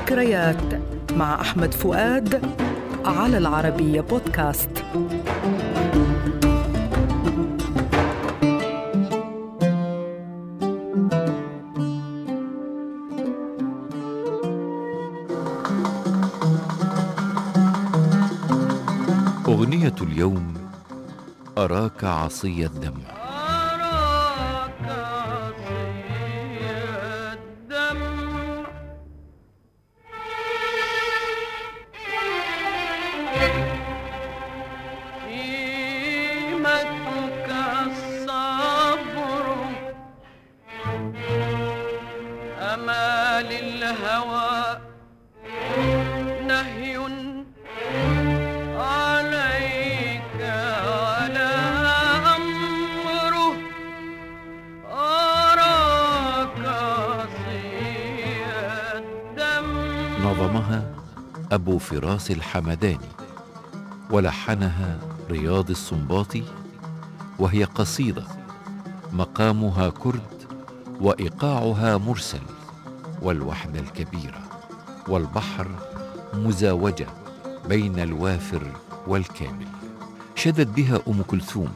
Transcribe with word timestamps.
ذكريات 0.00 0.82
مع 1.16 1.40
أحمد 1.40 1.74
فؤاد 1.74 2.42
على 3.04 3.38
العربية 3.38 4.00
بودكاست. 4.00 4.70
أغنية 19.48 19.94
اليوم 20.02 20.54
أراك 21.58 22.04
عصي 22.04 22.66
الدمع. 22.66 23.19
نظمها 60.24 60.94
أبو 61.52 61.78
فراس 61.78 62.30
الحمداني 62.30 63.08
ولحنها 64.10 64.98
رياض 65.30 65.70
السنباطي 65.70 66.44
وهي 67.38 67.64
قصيدة 67.64 68.24
مقامها 69.12 69.90
كرد 69.90 70.46
وإيقاعها 71.00 71.96
مرسل. 71.96 72.59
والوحدة 73.22 73.80
الكبيرة 73.80 74.40
والبحر 75.08 75.68
مزاوجة 76.34 77.06
بين 77.68 77.98
الوافر 77.98 78.62
والكامل. 79.06 79.66
شدت 80.34 80.66
بها 80.66 81.00
أم 81.08 81.22
كلثوم 81.22 81.72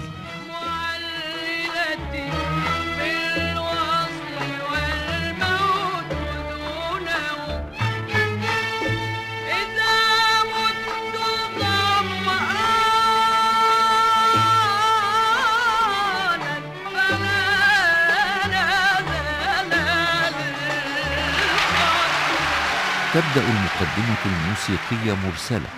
تبدأ 23.14 23.48
المقدمة 23.48 24.16
الموسيقية 24.26 25.26
مرسلة 25.26 25.68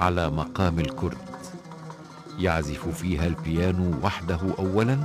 على 0.00 0.30
مقام 0.30 0.78
الكرد. 0.78 1.18
يعزف 2.38 2.88
فيها 2.88 3.26
البيانو 3.26 3.94
وحده 4.02 4.40
أولا 4.58 4.98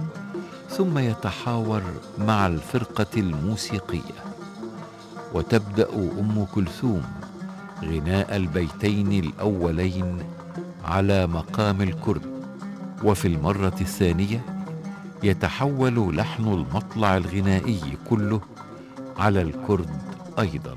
ثم 0.70 0.98
يتحاور 0.98 1.82
مع 2.20 2.48
الفرقة 2.48 3.06
الموسيقية. 3.18 4.24
وتبدأ 5.34 5.90
أم 5.94 6.48
كلثوم 6.56 7.04
غناء 7.84 8.36
البيتين 8.36 9.12
الأولين 9.24 10.24
على 10.86 11.28
مقام 11.28 11.82
الكرد. 11.82 12.22
وفي 13.04 13.28
المرة 13.28 13.76
الثانية 13.82 14.46
يتحول 15.24 16.18
لحن 16.18 16.44
المطلع 16.48 17.18
الغنائي 17.18 17.98
كله 18.10 18.42
على 19.18 19.42
الكرد 19.42 20.02
أيضاً. 20.40 20.76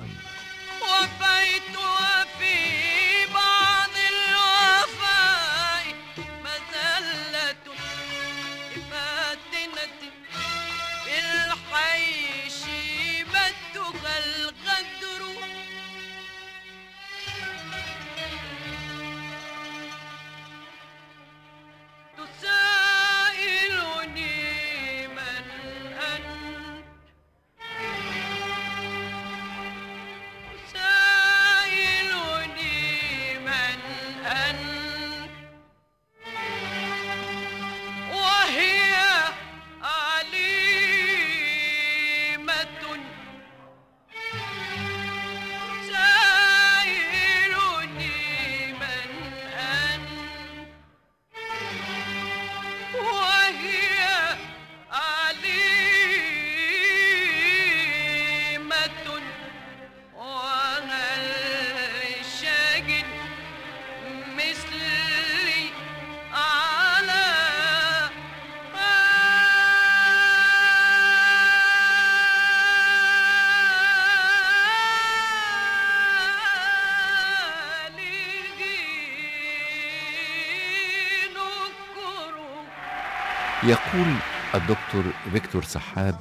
يقول 83.64 84.14
الدكتور 84.54 85.04
فيكتور 85.32 85.62
سحاب 85.64 86.14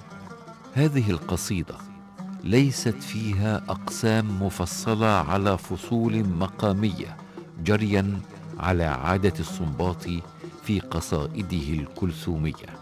هذه 0.74 1.12
القصيدة 1.12 1.76
ليست 2.44 3.04
فيها 3.04 3.62
أقسام 3.70 4.44
مفصلة 4.44 5.08
على 5.08 5.58
فصول 5.58 6.30
مقامية 6.30 7.18
جريا 7.64 8.20
على 8.60 8.84
عادة 8.84 9.34
السنباطي 9.40 10.22
في 10.64 10.80
قصائده 10.80 11.74
الكلثومية. 11.74 12.78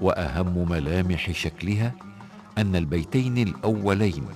وأهم 0.00 0.68
ملامح 0.70 1.30
شكلها 1.32 1.92
أن 2.58 2.76
البيتين 2.76 3.38
الأولين 3.38 4.26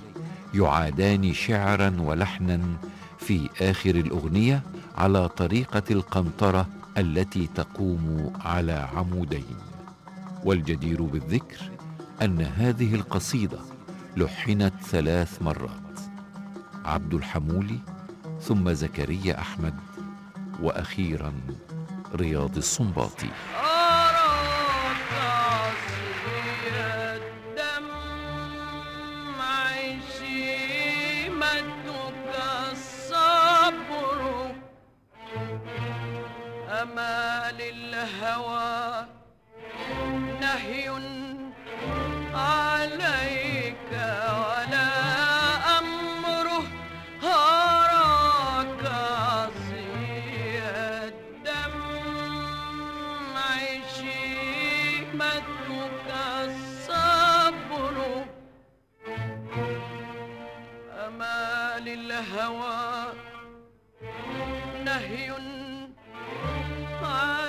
يعادان 0.54 1.32
شعرا 1.32 1.96
ولحنا 2.00 2.60
في 3.18 3.48
آخر 3.60 3.91
الأغنية 3.91 4.62
على 4.98 5.28
طريقة 5.28 5.82
القنطرة 5.91 6.66
التي 6.98 7.47
تقوم 7.47 8.33
على 8.41 8.72
عمودين. 8.72 9.57
والجدير 10.45 11.03
بالذكر 11.03 11.71
أن 12.22 12.41
هذه 12.41 12.95
القصيدة 12.95 13.59
لحنت 14.16 14.75
ثلاث 14.83 15.42
مرات. 15.42 16.01
عبد 16.84 17.15
الحمولي 17.15 17.78
ثم 18.41 18.72
زكريا 18.72 19.41
أحمد 19.41 19.75
وأخيرا 20.63 21.33
رياض 22.15 22.57
السنباطي. 22.57 23.31
وما 36.80 37.53
للهوى 37.59 39.06
نهي 40.41 40.88
عليك 42.34 43.92
ولا 44.42 44.91
أمره 45.78 46.65
هراك 47.22 48.84
عصي 48.84 50.59
الدمع 51.09 52.24
شيمتك 53.97 56.09
الصبر. 56.44 57.97
أما 61.06 61.41
للهوى 61.78 63.12
نهي 64.84 65.30
عليك 67.10 67.40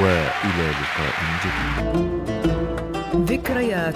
وإلى 0.00 0.66
لقاء 0.80 1.16
جديد. 1.42 2.22
ذكريات 3.30 3.94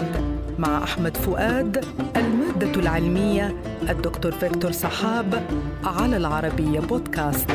مع 0.58 0.84
أحمد 0.84 1.16
فؤاد 1.16 1.84
المادة 2.16 2.80
العلمية 2.80 3.56
الدكتور 3.88 4.32
فيكتور 4.32 4.72
صحاب 4.72 5.42
على 5.84 6.16
العربية 6.16 6.80
بودكاست. 6.80 7.50